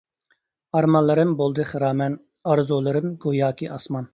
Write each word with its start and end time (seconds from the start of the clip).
ئارمانلىرىم 0.77 1.35
بولدى 1.43 1.67
خىرامان، 1.73 2.17
ئارزۇلىرىم 2.49 3.13
گوياكى 3.27 3.71
ئاسمان. 3.77 4.09